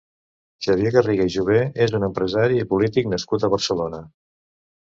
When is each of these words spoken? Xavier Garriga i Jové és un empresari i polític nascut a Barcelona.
Xavier 0.67 0.91
Garriga 0.95 1.27
i 1.29 1.33
Jové 1.35 1.59
és 1.87 1.93
un 1.99 2.07
empresari 2.09 2.59
i 2.63 2.67
polític 2.73 3.13
nascut 3.15 3.47
a 3.47 3.51
Barcelona. 3.57 4.01